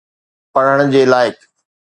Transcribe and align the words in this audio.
پڙهڻ 0.53 0.79
جي 0.93 1.01
لائق. 1.11 1.35